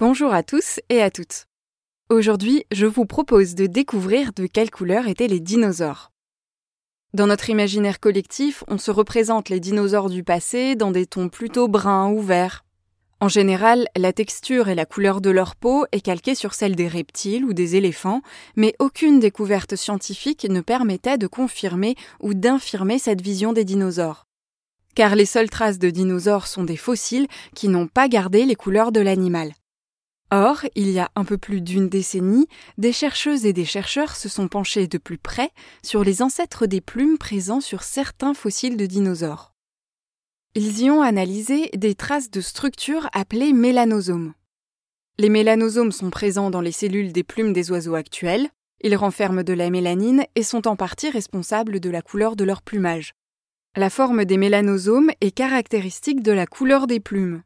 [0.00, 1.44] Bonjour à tous et à toutes.
[2.08, 6.10] Aujourd'hui, je vous propose de découvrir de quelle couleur étaient les dinosaures.
[7.12, 11.68] Dans notre imaginaire collectif, on se représente les dinosaures du passé dans des tons plutôt
[11.68, 12.64] bruns ou verts.
[13.20, 16.88] En général, la texture et la couleur de leur peau est calquée sur celle des
[16.88, 18.22] reptiles ou des éléphants,
[18.56, 24.24] mais aucune découverte scientifique ne permettait de confirmer ou d'infirmer cette vision des dinosaures.
[24.94, 28.92] Car les seules traces de dinosaures sont des fossiles qui n'ont pas gardé les couleurs
[28.92, 29.52] de l'animal.
[30.32, 32.46] Or, il y a un peu plus d'une décennie,
[32.78, 35.50] des chercheuses et des chercheurs se sont penchés de plus près
[35.82, 39.54] sur les ancêtres des plumes présents sur certains fossiles de dinosaures.
[40.54, 44.34] Ils y ont analysé des traces de structures appelées mélanosomes.
[45.18, 48.48] Les mélanosomes sont présents dans les cellules des plumes des oiseaux actuels,
[48.82, 52.62] ils renferment de la mélanine et sont en partie responsables de la couleur de leur
[52.62, 53.14] plumage.
[53.76, 57.42] La forme des mélanosomes est caractéristique de la couleur des plumes.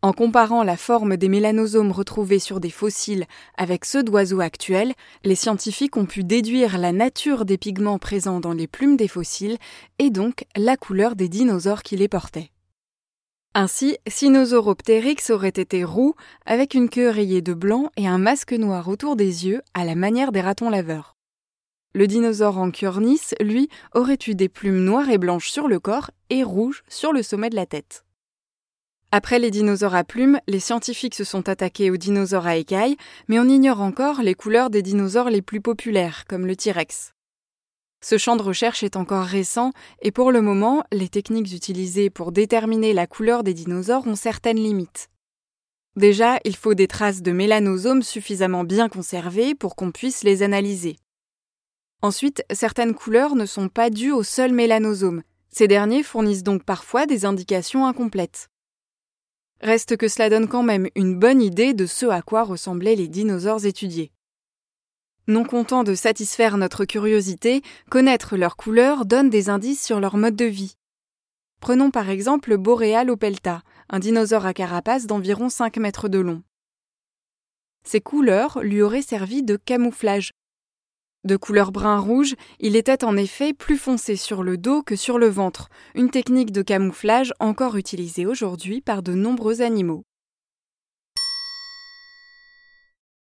[0.00, 3.24] En comparant la forme des mélanosomes retrouvés sur des fossiles
[3.56, 8.52] avec ceux d'oiseaux actuels, les scientifiques ont pu déduire la nature des pigments présents dans
[8.52, 9.58] les plumes des fossiles
[9.98, 12.52] et donc la couleur des dinosaures qui les portaient.
[13.54, 16.14] Ainsi, Sinosauropteryx aurait été roux
[16.46, 19.96] avec une queue rayée de blanc et un masque noir autour des yeux à la
[19.96, 21.16] manière des ratons laveurs.
[21.92, 26.44] Le dinosaure Anchiornis, lui, aurait eu des plumes noires et blanches sur le corps et
[26.44, 28.04] rouges sur le sommet de la tête.
[29.10, 33.38] Après les dinosaures à plumes, les scientifiques se sont attaqués aux dinosaures à écailles, mais
[33.38, 37.14] on ignore encore les couleurs des dinosaures les plus populaires, comme le T-Rex.
[38.04, 42.32] Ce champ de recherche est encore récent et pour le moment, les techniques utilisées pour
[42.32, 45.08] déterminer la couleur des dinosaures ont certaines limites.
[45.96, 50.96] Déjà, il faut des traces de mélanosomes suffisamment bien conservées pour qu'on puisse les analyser.
[52.02, 55.22] Ensuite, certaines couleurs ne sont pas dues aux seuls mélanosomes.
[55.48, 58.50] Ces derniers fournissent donc parfois des indications incomplètes.
[59.60, 63.08] Reste que cela donne quand même une bonne idée de ce à quoi ressemblaient les
[63.08, 64.12] dinosaures étudiés.
[65.26, 70.36] Non content de satisfaire notre curiosité, connaître leur couleur donne des indices sur leur mode
[70.36, 70.76] de vie.
[71.60, 76.42] Prenons par exemple le Boreal opelta, un dinosaure à carapace d'environ 5 mètres de long.
[77.84, 80.32] Ces couleurs lui auraient servi de camouflage
[81.24, 85.28] de couleur brun-rouge, il était en effet plus foncé sur le dos que sur le
[85.28, 90.07] ventre, une technique de camouflage encore utilisée aujourd'hui par de nombreux animaux.